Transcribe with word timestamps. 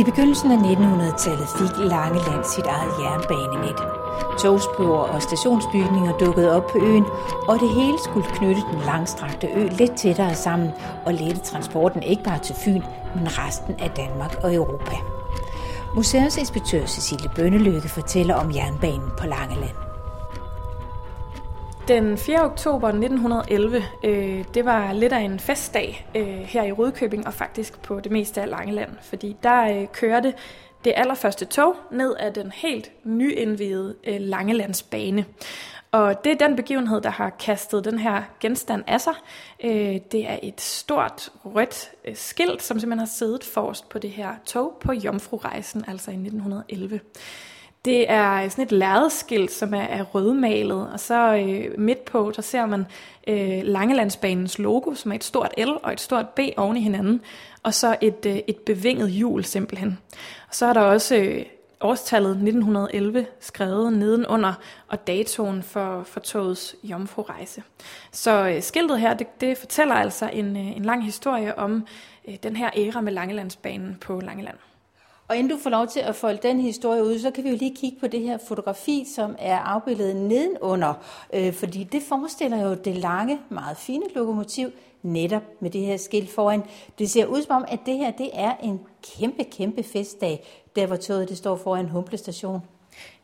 I 0.00 0.04
begyndelsen 0.04 0.50
af 0.50 0.56
1900-tallet 0.56 1.48
fik 1.58 1.78
Langeland 1.78 2.44
sit 2.44 2.66
eget 2.66 2.92
jernbanenet. 3.02 3.80
Togspor 4.38 4.98
og 4.98 5.22
stationsbygninger 5.22 6.18
dukkede 6.18 6.56
op 6.56 6.66
på 6.66 6.78
øen, 6.78 7.04
og 7.48 7.60
det 7.60 7.68
hele 7.68 7.98
skulle 8.04 8.26
knytte 8.26 8.62
den 8.72 8.80
langstrakte 8.86 9.46
ø 9.46 9.68
lidt 9.68 9.96
tættere 9.96 10.34
sammen 10.34 10.70
og 11.06 11.14
lette 11.14 11.40
transporten 11.40 12.02
ikke 12.02 12.22
bare 12.22 12.38
til 12.38 12.54
Fyn, 12.54 12.82
men 13.14 13.38
resten 13.38 13.74
af 13.78 13.90
Danmark 13.90 14.34
og 14.42 14.54
Europa. 14.54 14.96
Museumsinspektør 15.94 16.86
Cecilie 16.86 17.30
Bønnelykke 17.36 17.88
fortæller 17.88 18.34
om 18.34 18.54
jernbanen 18.54 19.10
på 19.18 19.26
Langeland. 19.26 19.89
Den 21.90 22.18
4. 22.18 22.44
oktober 22.44 22.88
1911, 22.88 23.82
øh, 24.04 24.44
det 24.54 24.64
var 24.64 24.92
lidt 24.92 25.12
af 25.12 25.20
en 25.20 25.40
festdag 25.40 26.06
øh, 26.14 26.26
her 26.26 26.62
i 26.62 26.72
Rudkøbing 26.72 27.26
og 27.26 27.34
faktisk 27.34 27.82
på 27.82 28.00
det 28.00 28.12
meste 28.12 28.40
af 28.40 28.48
Langeland, 28.48 28.90
fordi 29.02 29.36
der 29.42 29.80
øh, 29.80 29.86
kørte 29.92 30.34
det 30.84 30.92
allerførste 30.96 31.44
tog 31.44 31.76
ned 31.90 32.16
ad 32.18 32.32
den 32.32 32.52
helt 32.52 32.90
nyindvidede 33.04 33.94
øh, 34.04 34.20
Langelandsbane. 34.20 35.24
Og 35.92 36.24
det 36.24 36.32
er 36.32 36.46
den 36.46 36.56
begivenhed, 36.56 37.00
der 37.00 37.10
har 37.10 37.30
kastet 37.30 37.84
den 37.84 37.98
her 37.98 38.22
genstand 38.40 38.84
af 38.86 39.00
sig. 39.00 39.14
Øh, 39.64 39.98
det 40.12 40.30
er 40.30 40.38
et 40.42 40.60
stort 40.60 41.28
rødt 41.44 41.90
øh, 42.04 42.16
skilt, 42.16 42.62
som 42.62 42.80
simpelthen 42.80 42.98
har 42.98 43.06
siddet 43.06 43.44
forrest 43.44 43.88
på 43.88 43.98
det 43.98 44.10
her 44.10 44.34
tog 44.46 44.76
på 44.80 44.92
Jomfrurejsen, 44.92 45.84
altså 45.88 46.10
i 46.10 46.14
1911. 46.14 47.00
Det 47.84 48.10
er 48.10 48.48
sådan 48.48 48.64
et 48.64 48.72
lærredskilt, 48.72 49.50
som 49.50 49.74
er, 49.74 49.82
er 49.82 50.02
rødmalet, 50.02 50.92
og 50.92 51.00
så 51.00 51.34
øh, 51.34 51.78
midt 51.80 52.04
på, 52.04 52.32
der 52.36 52.42
ser 52.42 52.66
man 52.66 52.86
øh, 53.26 53.60
Langelandsbanens 53.62 54.58
logo, 54.58 54.94
som 54.94 55.12
er 55.12 55.16
et 55.16 55.24
stort 55.24 55.54
L 55.58 55.70
og 55.82 55.92
et 55.92 56.00
stort 56.00 56.28
B 56.28 56.40
oven 56.56 56.76
i 56.76 56.80
hinanden, 56.80 57.20
og 57.62 57.74
så 57.74 57.96
et, 58.00 58.26
øh, 58.26 58.38
et 58.46 58.56
bevinget 58.56 59.10
hjul 59.10 59.44
simpelthen. 59.44 59.98
Og 60.48 60.54
så 60.54 60.66
er 60.66 60.72
der 60.72 60.80
også 60.80 61.16
øh, 61.16 61.44
årstallet 61.80 62.30
1911 62.30 63.26
skrevet 63.40 63.92
nedenunder, 63.92 64.54
og 64.88 65.06
datoen 65.06 65.62
for, 65.62 66.02
for 66.02 66.20
togets 66.20 66.76
jomfrurejse. 66.82 67.62
Så 68.12 68.48
øh, 68.48 68.62
skiltet 68.62 69.00
her, 69.00 69.14
det, 69.14 69.40
det 69.40 69.58
fortæller 69.58 69.94
altså 69.94 70.30
en, 70.32 70.56
øh, 70.56 70.76
en 70.76 70.84
lang 70.84 71.04
historie 71.04 71.58
om 71.58 71.86
øh, 72.28 72.34
den 72.42 72.56
her 72.56 72.70
æra 72.76 73.00
med 73.00 73.12
Langelandsbanen 73.12 73.98
på 74.00 74.20
Langeland. 74.20 74.56
Og 75.30 75.36
inden 75.36 75.50
du 75.50 75.58
får 75.58 75.70
lov 75.70 75.86
til 75.86 76.00
at 76.00 76.16
folde 76.16 76.38
den 76.42 76.60
historie 76.60 77.04
ud, 77.04 77.18
så 77.18 77.30
kan 77.30 77.44
vi 77.44 77.50
jo 77.50 77.56
lige 77.56 77.76
kigge 77.76 78.00
på 78.00 78.06
det 78.06 78.20
her 78.20 78.38
fotografi, 78.38 79.06
som 79.14 79.36
er 79.38 79.58
afbildet 79.58 80.16
nedenunder. 80.16 80.94
Øh, 81.34 81.52
fordi 81.52 81.84
det 81.84 82.02
forestiller 82.02 82.62
jo 82.62 82.74
det 82.74 82.96
lange, 82.96 83.40
meget 83.48 83.76
fine 83.76 84.04
lokomotiv, 84.14 84.68
netop 85.02 85.42
med 85.60 85.70
det 85.70 85.80
her 85.80 85.96
skilt 85.96 86.30
foran. 86.30 86.62
Det 86.98 87.10
ser 87.10 87.26
ud 87.26 87.42
som 87.42 87.56
om, 87.56 87.64
at 87.68 87.78
det 87.86 87.98
her 87.98 88.10
det 88.10 88.30
er 88.32 88.56
en 88.62 88.80
kæmpe, 89.02 89.44
kæmpe 89.44 89.82
festdag, 89.82 90.46
der 90.76 90.86
hvor 90.86 90.96
toget 90.96 91.28
det 91.28 91.38
står 91.38 91.56
foran 91.56 91.88
Humble 91.88 92.18
station. 92.18 92.60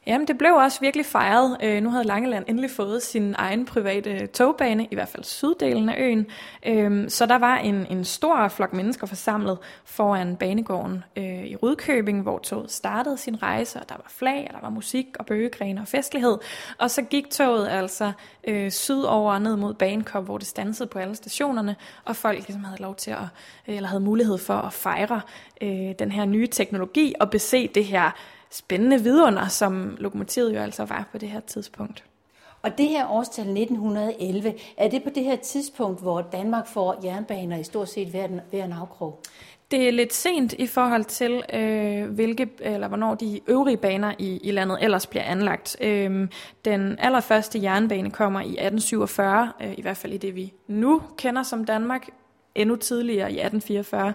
Jamen, 0.07 0.29
det 0.29 0.39
blev 0.39 0.55
også 0.55 0.81
virkelig 0.81 1.07
fejret. 1.07 1.57
Øh, 1.63 1.83
nu 1.83 1.91
havde 1.91 2.05
Langeland 2.05 2.45
endelig 2.49 2.71
fået 2.71 3.03
sin 3.03 3.35
egen 3.39 3.65
private 3.65 4.27
togbane, 4.27 4.89
i 4.91 4.95
hvert 4.95 5.09
fald 5.09 5.25
syddelen 5.25 5.89
af 5.89 6.03
øen. 6.03 6.27
Øh, 6.67 7.11
så 7.11 7.27
der 7.27 7.39
var 7.39 7.57
en, 7.57 7.87
en 7.91 8.05
stor 8.05 8.49
flok 8.49 8.73
mennesker 8.73 9.07
forsamlet 9.07 9.59
foran 9.85 10.37
banegården 10.37 11.05
øh, 11.17 11.45
i 11.45 11.57
Rudkøbing, 11.57 12.23
hvor 12.23 12.39
toget 12.39 12.73
startede 12.73 13.19
sin 13.19 13.43
rejse, 13.43 13.81
og 13.81 13.89
der 13.89 13.95
var 13.95 14.07
flag, 14.09 14.47
og 14.49 14.55
der 14.55 14.61
var 14.61 14.71
musik 14.71 15.07
og 15.19 15.27
bøgegrene 15.27 15.81
og 15.81 15.89
festlighed. 15.89 16.39
Og 16.79 16.91
så 16.91 17.03
gik 17.03 17.31
toget 17.31 17.69
altså 17.69 18.13
øh, 18.45 18.71
sydover 18.71 19.39
ned 19.39 19.57
mod 19.57 19.75
Banekop, 19.75 20.25
hvor 20.25 20.39
det 20.39 20.47
stansede 20.47 20.89
på 20.89 20.99
alle 20.99 21.17
stationerne, 21.17 21.77
og 22.05 22.17
folk 22.17 22.39
ligesom 22.39 22.65
havde 22.65 22.83
lov 22.83 22.95
til 22.95 23.11
at, 23.11 23.27
øh, 23.69 23.77
eller 23.77 23.89
havde 23.89 24.03
mulighed 24.03 24.39
for 24.39 24.55
at 24.55 24.73
fejre 24.73 25.21
øh, 25.61 25.95
den 25.99 26.13
her 26.13 26.25
nye 26.25 26.47
teknologi 26.47 27.15
og 27.21 27.31
bese 27.31 27.67
det 27.67 27.85
her 27.85 28.11
spændende 28.51 29.03
vidunder, 29.03 29.49
som 29.49 29.97
lokomotivet 30.01 30.55
jo 30.55 30.59
altså 30.59 30.85
var 30.85 31.09
på 31.13 31.19
det 31.19 31.29
her 31.29 31.41
tidspunkt. 31.41 32.05
Og 32.63 32.79
det 32.79 32.89
her 32.89 33.11
årstal 33.11 33.45
1911, 33.45 34.55
er 34.77 34.89
det 34.89 35.03
på 35.03 35.11
det 35.15 35.25
her 35.25 35.37
tidspunkt, 35.37 36.03
hvor 36.03 36.21
Danmark 36.21 36.67
får 36.67 37.01
jernbaner 37.05 37.59
i 37.59 37.65
stort 37.65 37.89
set 37.89 38.09
hver, 38.09 38.29
hver 38.51 38.65
en 38.65 38.73
afkrog? 38.73 39.21
Det 39.71 39.89
er 39.89 39.93
lidt 39.93 40.15
sent 40.15 40.53
i 40.53 40.67
forhold 40.67 41.05
til, 41.05 41.43
øh, 41.53 42.11
hvilke, 42.11 42.49
eller 42.61 42.89
hvornår 42.89 43.15
de 43.15 43.41
øvrige 43.47 43.77
baner 43.77 44.15
i, 44.19 44.41
i 44.43 44.51
landet 44.51 44.79
ellers 44.83 45.07
bliver 45.07 45.23
anlagt. 45.23 45.77
Øh, 45.81 46.29
den 46.65 46.99
allerførste 46.99 47.63
jernbane 47.63 48.11
kommer 48.11 48.41
i 48.41 48.45
1847, 48.45 49.53
øh, 49.63 49.79
i 49.79 49.83
hvert 49.83 49.97
fald 49.97 50.13
i 50.13 50.17
det 50.17 50.37
vi 50.37 50.53
nu 50.67 51.03
kender 51.17 51.43
som 51.43 51.65
Danmark, 51.65 52.09
endnu 52.55 52.77
tidligere 52.77 53.33
i 53.33 53.41
1844, 53.41 54.13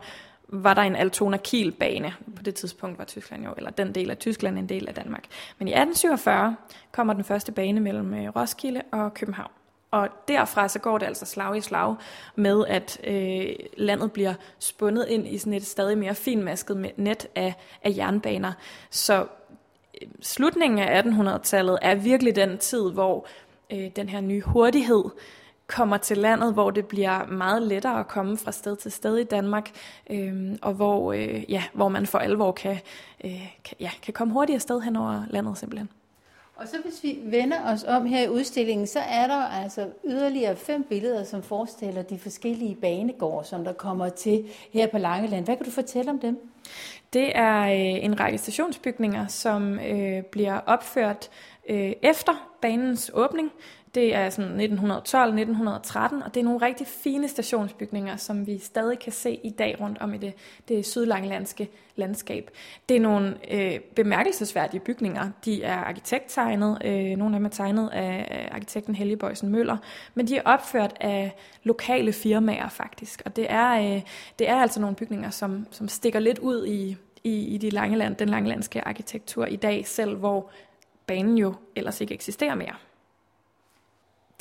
var 0.51 0.73
der 0.73 0.81
en 0.81 0.95
Altona 0.95 1.38
Kiel-bane. 1.38 2.13
På 2.35 2.44
det 2.44 2.56
tidspunkt 2.56 3.00
var 3.00 3.06
Tyskland 3.06 3.44
jo, 3.45 3.53
eller 3.57 3.69
den 3.69 3.95
del 3.95 4.12
af 4.12 4.17
Tyskland 4.17 4.59
en 4.59 4.69
del 4.69 4.88
af 4.88 4.94
Danmark. 4.94 5.23
Men 5.59 5.67
i 5.67 5.72
1847 5.72 6.56
kommer 6.91 7.13
den 7.13 7.23
første 7.23 7.51
bane 7.51 7.79
mellem 7.79 8.13
øh, 8.13 8.35
Roskilde 8.35 8.81
og 8.91 9.13
København. 9.13 9.51
Og 9.91 10.09
derfra 10.28 10.67
så 10.67 10.79
går 10.79 10.97
det 10.97 11.06
altså 11.06 11.25
slag 11.25 11.57
i 11.57 11.61
slag 11.61 11.95
med, 12.35 12.66
at 12.67 13.00
øh, 13.03 13.56
landet 13.78 14.11
bliver 14.11 14.34
spundet 14.59 15.07
ind 15.09 15.28
i 15.28 15.38
sådan 15.38 15.53
et 15.53 15.66
stadig 15.66 15.97
mere 15.97 16.16
finmasket 16.16 16.91
net 16.97 17.28
af, 17.35 17.53
af 17.84 17.94
jernbaner. 17.97 18.53
Så 18.90 19.25
øh, 20.01 20.07
slutningen 20.22 20.79
af 20.79 21.01
1800-tallet 21.01 21.79
er 21.81 21.95
virkelig 21.95 22.35
den 22.35 22.57
tid, 22.57 22.91
hvor 22.91 23.28
øh, 23.72 23.90
den 23.95 24.09
her 24.09 24.22
nye 24.22 24.41
hurtighed 24.41 25.03
kommer 25.71 25.97
til 25.97 26.17
landet, 26.17 26.53
hvor 26.53 26.71
det 26.71 26.85
bliver 26.85 27.25
meget 27.25 27.61
lettere 27.61 27.99
at 27.99 28.07
komme 28.07 28.37
fra 28.37 28.51
sted 28.51 28.75
til 28.75 28.91
sted 28.91 29.17
i 29.17 29.23
Danmark, 29.23 29.69
øh, 30.09 30.57
og 30.61 30.73
hvor, 30.73 31.13
øh, 31.13 31.51
ja, 31.51 31.63
hvor 31.73 31.89
man 31.89 32.05
for 32.05 32.17
alvor 32.17 32.51
kan, 32.51 32.77
øh, 33.23 33.55
kan, 33.63 33.77
ja, 33.79 33.89
kan 34.01 34.13
komme 34.13 34.33
hurtigere 34.33 34.59
sted 34.59 34.81
hen 34.81 34.95
over 34.95 35.23
landet 35.29 35.57
simpelthen. 35.57 35.89
Og 36.55 36.67
så 36.67 36.75
hvis 36.83 37.03
vi 37.03 37.19
vender 37.23 37.73
os 37.73 37.83
om 37.83 38.05
her 38.05 38.23
i 38.23 38.29
udstillingen, 38.29 38.87
så 38.87 38.99
er 38.99 39.27
der 39.27 39.43
altså 39.63 39.87
yderligere 40.05 40.55
fem 40.55 40.83
billeder, 40.83 41.23
som 41.23 41.43
forestiller 41.43 42.01
de 42.01 42.19
forskellige 42.19 42.75
banegårde, 42.75 43.47
som 43.47 43.63
der 43.63 43.73
kommer 43.73 44.09
til 44.09 44.45
her 44.73 44.87
på 44.87 44.97
Langeland. 44.97 45.45
Hvad 45.45 45.55
kan 45.55 45.65
du 45.65 45.71
fortælle 45.71 46.11
om 46.11 46.19
dem? 46.19 46.51
Det 47.13 47.37
er 47.37 47.61
øh, 47.61 48.05
en 48.05 48.19
række 48.19 48.37
stationsbygninger, 48.37 49.27
som 49.27 49.79
øh, 49.79 50.23
bliver 50.23 50.59
opført 50.65 51.29
øh, 51.69 51.93
efter 52.01 52.49
banens 52.61 53.11
åbning. 53.13 53.51
Det 53.96 54.16
er 54.16 54.29
sådan 54.29 54.59
1912-1913, 54.59 56.25
og 56.25 56.34
det 56.34 56.40
er 56.40 56.44
nogle 56.44 56.66
rigtig 56.66 56.88
fine 56.88 57.28
stationsbygninger, 57.28 58.16
som 58.16 58.47
vi 58.47 58.57
stadig 58.57 59.00
kan 59.00 59.12
se 59.12 59.40
i 59.44 59.50
dag 59.50 59.78
rundt 59.81 59.97
om 59.97 60.13
i 60.13 60.18
det, 60.18 60.34
det 60.68 60.85
sydlanglandske 60.85 61.69
landskab. 61.96 62.52
Det 62.90 62.97
er 62.97 63.02
nogle 63.02 63.38
øh, 63.52 63.79
bemærkelsesværdige 63.79 64.81
bygninger. 64.81 65.29
De 65.46 65.63
er 65.63 65.75
arkitekttegnet, 65.75 66.78
øh, 66.85 67.18
nogle 67.18 67.35
af 67.35 67.40
dem 67.40 67.46
er 67.46 67.50
tegnet 67.50 67.90
af 67.90 68.50
arkitekten 68.52 68.96
Helge 68.96 69.18
Bøjsen 69.18 69.50
Møller, 69.50 69.78
men 70.13 70.28
de 70.28 70.38
er 70.38 70.41
opført 70.46 70.94
af 71.00 71.35
lokale 71.63 72.13
firmaer 72.13 72.69
faktisk, 72.69 73.22
og 73.25 73.35
det 73.35 73.46
er, 73.50 73.72
øh, 73.72 74.02
det 74.40 74.50
er 74.50 74.56
altså 74.56 74.81
nogle 74.81 74.96
bygninger, 74.96 75.29
som, 75.29 75.68
som 75.72 75.88
stikker 75.88 76.19
lidt 76.19 76.40
ud 76.40 76.66
i, 76.66 76.97
i, 77.23 77.46
i 77.46 77.58
de 77.58 77.69
lange 77.69 78.16
den 78.19 78.29
langelandske 78.29 78.88
arkitektur 78.88 79.46
i 79.46 79.56
dag, 79.56 79.88
selv 79.88 80.16
hvor 80.16 80.50
banen 81.06 81.38
jo 81.38 81.53
ellers 81.75 82.02
ikke 82.02 82.13
eksisterer 82.13 82.56
mere. 82.56 82.75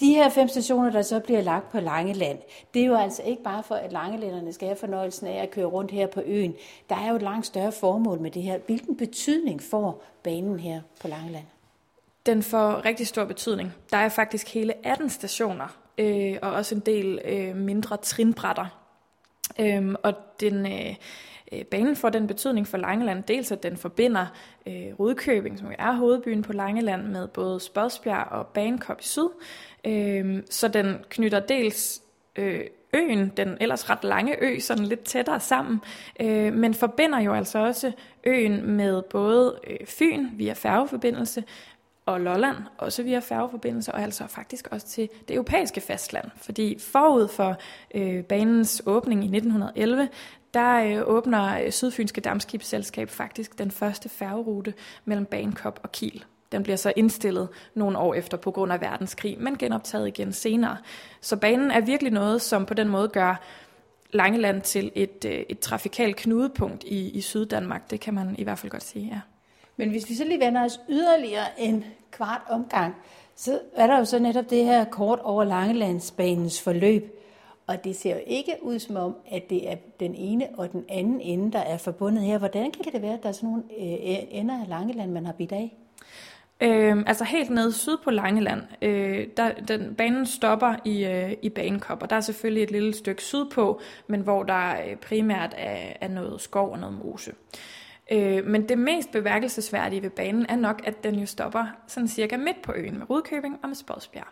De 0.00 0.14
her 0.14 0.28
fem 0.28 0.48
stationer, 0.48 0.90
der 0.90 1.02
så 1.02 1.20
bliver 1.20 1.40
lagt 1.40 1.70
på 1.70 1.80
Langeland, 1.80 2.38
det 2.74 2.82
er 2.82 2.86
jo 2.86 2.96
altså 2.96 3.22
ikke 3.22 3.42
bare 3.42 3.62
for, 3.62 3.74
at 3.74 3.92
langelænderne 3.92 4.52
skal 4.52 4.68
have 4.68 4.76
fornøjelsen 4.76 5.26
af 5.26 5.42
at 5.42 5.50
køre 5.50 5.66
rundt 5.66 5.90
her 5.90 6.06
på 6.06 6.22
øen. 6.26 6.54
Der 6.88 6.96
er 6.96 7.08
jo 7.08 7.16
et 7.16 7.22
langt 7.22 7.46
større 7.46 7.72
formål 7.72 8.20
med 8.20 8.30
det 8.30 8.42
her. 8.42 8.58
Hvilken 8.66 8.96
betydning 8.96 9.62
får 9.62 10.04
banen 10.22 10.58
her 10.58 10.80
på 11.00 11.08
Langeland? 11.08 11.44
Den 12.26 12.42
får 12.42 12.84
rigtig 12.84 13.06
stor 13.06 13.24
betydning. 13.24 13.72
Der 13.90 13.96
er 13.96 14.08
faktisk 14.08 14.54
hele 14.54 14.86
18 14.86 15.10
stationer, 15.10 15.76
øh, 15.98 16.36
og 16.42 16.52
også 16.52 16.74
en 16.74 16.80
del 16.80 17.20
øh, 17.24 17.56
mindre 17.56 17.96
trinbrætter. 17.96 18.66
Øhm, 19.60 19.96
og 20.02 20.14
den, 20.40 20.66
øh, 20.66 20.94
øh, 21.52 21.64
banen 21.64 21.96
får 21.96 22.08
den 22.08 22.26
betydning 22.26 22.66
for 22.68 22.78
Langeland, 22.78 23.22
dels 23.22 23.52
at 23.52 23.62
den 23.62 23.76
forbinder 23.76 24.26
øh, 24.66 24.94
Rudkøbing, 24.98 25.58
som 25.58 25.72
er 25.78 25.92
hovedbyen 25.92 26.42
på 26.42 26.52
Langeland, 26.52 27.02
med 27.02 27.28
både 27.28 27.60
Spodsbjerg 27.60 28.28
og 28.30 28.46
Bankop 28.46 29.00
i 29.00 29.04
syd, 29.04 29.28
Øh, 29.84 30.42
så 30.50 30.68
den 30.68 30.96
knytter 31.08 31.40
dels 31.40 32.02
øh, 32.36 32.60
øen, 32.92 33.32
den 33.36 33.56
ellers 33.60 33.90
ret 33.90 34.04
lange 34.04 34.44
ø, 34.44 34.58
sådan 34.58 34.84
lidt 34.84 35.04
tættere 35.04 35.40
sammen, 35.40 35.80
øh, 36.20 36.52
men 36.52 36.74
forbinder 36.74 37.20
jo 37.20 37.34
altså 37.34 37.58
også 37.58 37.92
øen 38.24 38.70
med 38.76 39.02
både 39.02 39.58
øh, 39.66 39.86
Fyn 39.86 40.26
via 40.32 40.52
færgeforbindelse, 40.52 41.44
og 42.06 42.20
Lolland, 42.20 42.56
også 42.78 43.02
via 43.02 43.18
færgeforbindelse, 43.18 43.92
og 43.92 44.02
altså 44.02 44.26
faktisk 44.26 44.68
også 44.70 44.86
til 44.86 45.08
det 45.28 45.34
europæiske 45.34 45.80
fastland. 45.80 46.30
Fordi 46.36 46.78
forud 46.78 47.28
for 47.28 47.56
øh, 47.94 48.24
banens 48.24 48.82
åbning 48.86 49.22
i 49.22 49.26
1911, 49.26 50.08
der 50.54 50.74
øh, 50.84 51.08
åbner 51.08 51.64
øh, 51.64 51.70
Sydfynske 51.70 52.20
Damskibsselskab 52.20 53.10
faktisk 53.10 53.58
den 53.58 53.70
første 53.70 54.08
færgerute 54.08 54.74
mellem 55.04 55.26
Bankop 55.26 55.80
og 55.82 55.92
Kiel. 55.92 56.24
Den 56.52 56.62
bliver 56.62 56.76
så 56.76 56.92
indstillet 56.96 57.48
nogle 57.74 57.98
år 57.98 58.14
efter 58.14 58.36
på 58.36 58.50
grund 58.50 58.72
af 58.72 58.80
verdenskrig, 58.80 59.36
men 59.40 59.58
genoptaget 59.58 60.08
igen 60.08 60.32
senere. 60.32 60.76
Så 61.20 61.36
banen 61.36 61.70
er 61.70 61.80
virkelig 61.80 62.12
noget, 62.12 62.42
som 62.42 62.66
på 62.66 62.74
den 62.74 62.88
måde 62.88 63.08
gør 63.08 63.40
Langeland 64.12 64.62
til 64.62 64.92
et, 64.94 65.24
øh, 65.24 65.42
et 65.48 65.58
trafikalt 65.58 66.16
knudepunkt 66.16 66.84
i, 66.84 67.10
i 67.10 67.20
Syddanmark. 67.20 67.90
Det 67.90 68.00
kan 68.00 68.14
man 68.14 68.34
i 68.38 68.44
hvert 68.44 68.58
fald 68.58 68.70
godt 68.70 68.84
sige, 68.84 69.08
ja. 69.12 69.20
Men 69.76 69.90
hvis 69.90 70.08
vi 70.08 70.14
så 70.14 70.24
lige 70.24 70.40
vender 70.40 70.64
os 70.64 70.80
yderligere 70.88 71.46
en 71.58 71.84
kvart 72.10 72.42
omgang, 72.48 72.94
så 73.36 73.58
er 73.76 73.86
der 73.86 73.98
jo 73.98 74.04
så 74.04 74.18
netop 74.18 74.50
det 74.50 74.64
her 74.64 74.84
kort 74.84 75.18
over 75.22 75.44
Langelandsbanens 75.44 76.62
forløb. 76.62 77.16
Og 77.66 77.84
det 77.84 77.96
ser 77.96 78.14
jo 78.14 78.20
ikke 78.26 78.56
ud 78.62 78.78
som 78.78 78.96
om, 78.96 79.16
at 79.30 79.50
det 79.50 79.70
er 79.70 79.76
den 80.00 80.14
ene 80.14 80.48
og 80.56 80.72
den 80.72 80.84
anden 80.88 81.20
ende, 81.20 81.52
der 81.52 81.58
er 81.58 81.76
forbundet 81.76 82.24
her. 82.24 82.38
Hvordan 82.38 82.70
kan 82.70 82.92
det 82.92 83.02
være, 83.02 83.14
at 83.14 83.22
der 83.22 83.28
er 83.28 83.32
sådan 83.32 83.48
nogle 83.48 83.62
øh, 83.78 84.18
ender 84.30 84.62
af 84.62 84.68
Langeland, 84.68 85.10
man 85.10 85.26
har 85.26 85.32
bidt 85.32 85.52
af? 85.52 85.76
Øh, 86.62 86.96
altså 87.06 87.24
helt 87.24 87.50
nede 87.50 87.72
syd 87.72 87.96
på 88.04 88.10
Langeland, 88.10 88.62
øh, 88.82 89.26
der, 89.36 89.52
den, 89.52 89.94
banen 89.94 90.26
stopper 90.26 90.74
i, 90.84 91.04
øh, 91.04 91.32
i 91.42 91.48
Banekop, 91.48 92.02
og 92.02 92.10
der 92.10 92.16
er 92.16 92.20
selvfølgelig 92.20 92.62
et 92.62 92.70
lille 92.70 92.94
stykke 92.94 93.22
sydpå, 93.22 93.80
men 94.06 94.20
hvor 94.20 94.42
der 94.42 94.70
øh, 94.70 94.96
primært 94.96 95.54
er, 95.58 95.92
er 96.00 96.08
noget 96.08 96.40
skov 96.40 96.72
og 96.72 96.78
noget 96.78 96.98
mose. 97.04 97.32
Øh, 98.12 98.46
men 98.46 98.68
det 98.68 98.78
mest 98.78 99.12
beværkelsesværdige 99.12 100.02
ved 100.02 100.10
banen 100.10 100.46
er 100.48 100.56
nok, 100.56 100.80
at 100.84 101.04
den 101.04 101.14
jo 101.14 101.26
stopper 101.26 101.66
sådan 101.86 102.08
cirka 102.08 102.36
midt 102.36 102.62
på 102.62 102.72
øen 102.76 102.98
med 102.98 103.10
Rudkøbing 103.10 103.58
og 103.62 103.68
med 103.68 103.76
Spodsbjerg. 103.76 104.28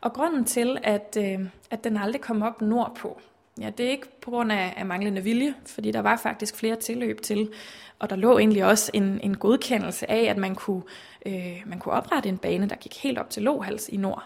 Og 0.00 0.12
grunden 0.12 0.44
til, 0.44 0.78
at, 0.82 1.16
øh, 1.20 1.46
at 1.70 1.84
den 1.84 1.96
aldrig 1.96 2.20
kom 2.20 2.42
op 2.42 2.60
nordpå, 2.60 3.20
ja, 3.60 3.70
det 3.78 3.86
er 3.86 3.90
ikke 3.90 4.20
på 4.20 4.30
grund 4.30 4.52
af, 4.52 4.74
af 4.76 4.86
manglende 4.86 5.22
vilje, 5.22 5.54
fordi 5.66 5.90
der 5.90 6.02
var 6.02 6.16
faktisk 6.16 6.56
flere 6.56 6.76
tilløb 6.76 7.22
til, 7.22 7.48
og 7.98 8.10
der 8.10 8.16
lå 8.16 8.38
egentlig 8.38 8.64
også 8.64 8.90
en, 8.94 9.20
en 9.22 9.36
godkendelse 9.36 10.10
af, 10.10 10.24
at 10.30 10.36
man 10.36 10.54
kunne, 10.54 10.82
øh, 11.26 11.62
man 11.66 11.78
kunne 11.78 11.94
oprette 11.94 12.28
en 12.28 12.38
bane, 12.38 12.68
der 12.68 12.76
gik 12.76 13.02
helt 13.02 13.18
op 13.18 13.30
til 13.30 13.42
Lohals 13.42 13.88
i 13.88 13.96
nord. 13.96 14.24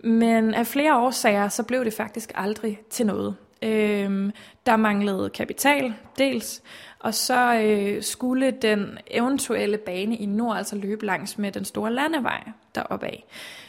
Men 0.00 0.54
af 0.54 0.66
flere 0.66 0.98
årsager, 0.98 1.48
så 1.48 1.62
blev 1.62 1.84
det 1.84 1.92
faktisk 1.92 2.32
aldrig 2.34 2.80
til 2.90 3.06
noget. 3.06 3.36
Øh, 3.62 4.30
der 4.66 4.76
manglede 4.76 5.30
kapital, 5.30 5.94
dels, 6.18 6.62
og 6.98 7.14
så 7.14 7.54
øh, 7.54 8.02
skulle 8.02 8.50
den 8.50 8.98
eventuelle 9.06 9.78
bane 9.78 10.16
i 10.16 10.26
nord 10.26 10.56
altså 10.56 10.76
løbe 10.76 11.06
langs 11.06 11.38
med 11.38 11.52
den 11.52 11.64
store 11.64 11.92
landevej 11.92 12.48
deroppe 12.74 13.06
af. 13.06 13.24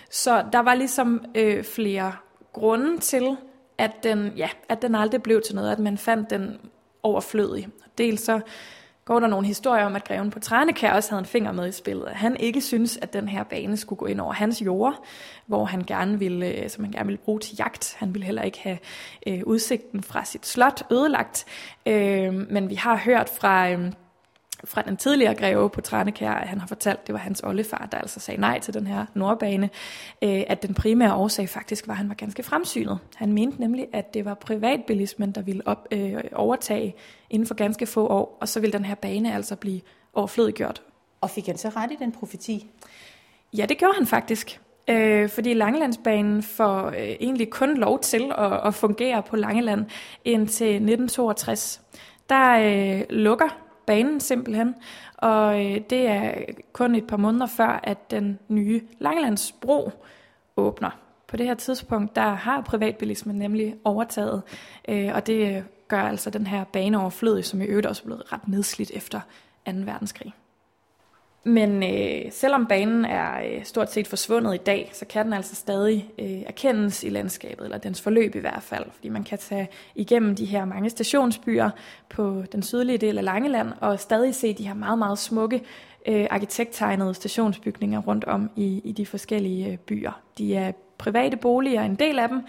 Så 0.10 0.44
der 0.52 0.60
var 0.60 0.76
ligesom 0.76 1.26
øh, 1.36 1.64
flere 1.64 2.14
grunde 2.54 2.98
til, 3.00 3.38
at 3.78 4.04
den, 4.04 4.34
ja, 4.38 4.50
at 4.70 4.82
den 4.82 4.96
aldrig 4.96 5.24
blev 5.24 5.42
til 5.42 5.56
noget, 5.56 5.72
at 5.72 5.80
man 5.80 5.98
fandt 5.98 6.30
den 6.30 6.60
overflødig. 7.04 7.68
Dels 7.98 8.22
så 8.22 8.40
går 9.06 9.20
der 9.20 9.28
nogle 9.28 9.48
historier 9.48 9.86
om, 9.86 9.96
at 9.96 10.04
greven 10.04 10.32
på 10.32 10.40
Tranekær 10.40 10.94
også 10.94 11.10
havde 11.10 11.20
en 11.20 11.26
finger 11.26 11.52
med 11.52 11.68
i 11.68 11.72
spillet. 11.72 12.08
Han 12.08 12.38
ikke 12.40 12.62
synes, 12.62 12.98
at 13.02 13.14
den 13.14 13.28
her 13.28 13.44
bane 13.44 13.78
skulle 13.78 13.98
gå 13.98 14.06
ind 14.06 14.22
over 14.22 14.34
hans 14.34 14.62
jord, 14.62 15.06
hvor 15.46 15.66
han 15.66 15.84
gerne 15.84 16.20
ville, 16.20 16.48
øh, 16.48 16.70
som 16.70 16.84
han 16.84 16.94
gerne 16.94 17.06
ville 17.06 17.22
bruge 17.26 17.40
til 17.40 17.56
jagt. 17.60 17.96
Han 18.00 18.14
ville 18.14 18.26
heller 18.26 18.42
ikke 18.42 18.60
have 18.60 18.78
øh, 19.28 19.42
udsigten 19.44 20.04
fra 20.04 20.26
sit 20.26 20.46
slot 20.46 20.84
ødelagt. 20.92 21.46
Øh, 21.86 22.34
men 22.34 22.70
vi 22.70 22.76
har 22.76 22.98
hørt 22.98 23.30
fra... 23.30 23.70
Øh, 23.72 23.92
fra 24.64 24.82
den 24.82 24.98
tidligere 24.98 25.36
greve 25.36 25.70
på 25.70 25.82
Tranekær, 25.82 26.32
at 26.32 26.48
han 26.48 26.60
har 26.60 26.68
fortalt, 26.68 27.08
det 27.08 27.14
var 27.14 27.20
hans 27.20 27.42
oldefar, 27.44 27.88
der 27.92 27.98
altså 27.98 28.20
sagde 28.20 28.42
nej 28.42 28.60
til 28.60 28.74
den 28.74 28.88
her 28.88 29.06
nordbane, 29.14 29.70
øh, 30.22 30.44
at 30.48 30.64
den 30.64 30.74
primære 30.74 31.16
årsag 31.16 31.50
faktisk 31.50 31.88
var, 31.88 31.94
at 31.94 31.98
han 31.98 32.10
var 32.10 32.16
ganske 32.16 32.44
fremsynet. 32.44 33.00
Han 33.16 33.34
mente 33.34 33.60
nemlig, 33.60 33.88
at 33.94 34.14
det 34.14 34.26
var 34.26 34.34
privatbilismen, 34.34 35.32
der 35.32 35.42
ville 35.42 35.62
op, 35.66 35.88
øh, 35.92 36.24
overtage 36.34 36.96
inden 37.30 37.48
for 37.48 37.56
ganske 37.56 37.86
få 37.86 38.08
år, 38.08 38.38
og 38.42 38.50
så 38.50 38.60
ville 38.60 38.74
den 38.74 38.86
her 38.86 38.96
bane 38.96 39.36
altså 39.36 39.56
blive 39.56 39.82
overflødiggjort. 40.14 40.82
Og 41.22 41.30
fik 41.30 41.48
han 41.48 41.58
så 41.58 41.70
ret 41.70 41.92
i 41.92 41.96
den 42.00 42.12
profeti? 42.12 42.70
Ja, 43.58 43.66
det 43.66 43.78
gjorde 43.78 43.94
han 43.98 44.08
faktisk. 44.08 44.60
Øh, 44.88 45.30
fordi 45.30 45.54
Langelandsbanen 45.54 46.44
får 46.44 46.88
øh, 46.88 46.94
egentlig 46.98 47.50
kun 47.50 47.78
lov 47.78 48.00
til 48.00 48.32
at, 48.38 48.68
at 48.68 48.74
fungere 48.74 49.24
på 49.24 49.36
Langeland 49.36 49.86
indtil 50.26 50.68
1962. 50.68 51.82
Der 52.30 52.52
øh, 52.52 53.04
lukker 53.10 53.65
banen 53.86 54.20
simpelthen. 54.20 54.76
Og 55.18 55.66
øh, 55.66 55.82
det 55.90 56.08
er 56.08 56.34
kun 56.74 56.96
et 56.96 57.08
par 57.08 57.18
måneder 57.18 57.46
før, 57.46 57.80
at 57.84 58.12
den 58.12 58.40
nye 58.48 58.82
Langelandsbro 59.00 59.92
åbner. 60.58 60.90
På 61.28 61.38
det 61.38 61.46
her 61.46 61.54
tidspunkt, 61.54 62.16
der 62.16 62.30
har 62.30 62.62
privatbilismen 62.62 63.36
nemlig 63.36 63.76
overtaget, 63.84 64.42
øh, 64.88 65.12
og 65.16 65.28
det 65.28 65.64
gør 65.88 66.02
altså 66.02 66.30
den 66.30 66.48
her 66.48 66.64
bane 66.64 67.02
overflødig, 67.02 67.46
som 67.46 67.62
i 67.62 67.66
øvrigt 67.66 67.88
også 67.88 68.02
er 68.04 68.06
blevet 68.06 68.34
ret 68.34 68.48
nedslidt 68.48 68.92
efter 68.92 69.20
2. 69.66 69.72
verdenskrig. 69.76 70.34
Men 71.48 71.84
øh, 71.84 72.32
selvom 72.32 72.66
banen 72.66 73.06
er 73.06 73.40
øh, 73.40 73.64
stort 73.64 73.92
set 73.92 74.08
forsvundet 74.08 74.56
i 74.56 74.58
dag, 74.58 74.90
så 74.94 75.06
kan 75.06 75.26
den 75.26 75.34
altså 75.34 75.56
stadig 75.56 76.10
øh, 76.20 76.42
erkendes 76.42 77.04
i 77.04 77.10
landskabet, 77.10 77.66
eller 77.66 77.78
dens 77.78 78.02
forløb 78.02 78.36
i 78.36 78.40
hvert 78.40 78.64
fald. 78.64 78.86
Fordi 78.94 79.10
man 79.10 79.24
kan 79.24 79.38
tage 79.38 79.70
igennem 79.96 80.36
de 80.36 80.46
her 80.46 80.66
mange 80.66 80.90
stationsbyer 80.90 81.70
på 82.10 82.44
den 82.52 82.64
sydlige 82.64 82.98
del 82.98 83.18
af 83.18 83.24
Langeland, 83.24 83.70
og 83.82 84.00
stadig 84.00 84.36
se 84.36 84.54
de 84.54 84.68
her 84.68 84.74
meget, 84.74 84.98
meget 84.98 85.20
smukke 85.20 85.62
øh, 86.08 86.28
arkitekttegnede 86.30 87.14
stationsbygninger 87.14 88.02
rundt 88.02 88.24
om 88.24 88.50
i, 88.56 88.82
i 88.84 88.92
de 88.92 89.06
forskellige 89.06 89.72
øh, 89.72 89.78
byer. 89.78 90.22
De 90.38 90.56
er 90.56 90.72
private 90.98 91.38
boliger, 91.38 91.84
en 91.84 91.96
del 91.96 92.20
af 92.20 92.30
dem. 92.30 92.42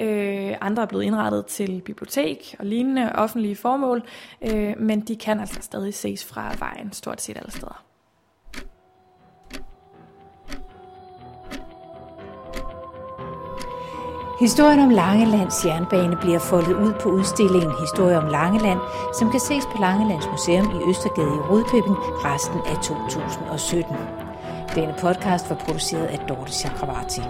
Øh, 0.00 0.56
andre 0.60 0.82
er 0.82 0.86
blevet 0.86 1.04
indrettet 1.04 1.46
til 1.46 1.82
bibliotek 1.84 2.54
og 2.58 2.66
lignende 2.66 3.12
offentlige 3.14 3.56
formål, 3.56 4.02
øh, 4.42 4.74
men 4.78 5.00
de 5.00 5.16
kan 5.16 5.40
altså 5.40 5.58
stadig 5.60 5.94
ses 5.94 6.24
fra 6.24 6.54
vejen 6.58 6.92
stort 6.92 7.22
set 7.22 7.36
alle 7.36 7.50
steder. 7.50 7.89
Historien 14.40 14.80
om 14.80 14.90
Langelands 14.90 15.64
jernbane 15.64 16.16
bliver 16.16 16.38
foldet 16.38 16.72
ud 16.72 16.92
på 17.02 17.08
udstillingen 17.08 17.72
Historie 17.80 18.18
om 18.18 18.26
Langeland, 18.26 18.78
som 19.18 19.30
kan 19.30 19.40
ses 19.40 19.64
på 19.66 19.78
Langelands 19.80 20.26
Museum 20.30 20.66
i 20.70 20.90
Østergade 20.90 21.34
i 21.34 21.44
Rudkøbing 21.50 21.96
resten 21.98 22.60
af 22.66 22.76
2017. 22.76 23.96
Denne 24.74 24.94
podcast 25.00 25.50
var 25.50 25.56
produceret 25.56 26.06
af 26.06 26.18
Dorte 26.18 26.52
Chakravarti. 26.52 27.22